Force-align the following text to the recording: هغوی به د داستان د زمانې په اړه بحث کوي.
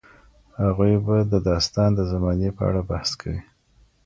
هغوی 0.61 0.93
به 1.05 1.17
د 1.31 1.33
داستان 1.49 1.89
د 1.95 1.99
زمانې 2.11 2.49
په 2.57 2.61
اړه 2.69 2.81
بحث 2.89 3.09
کوي. 3.21 3.41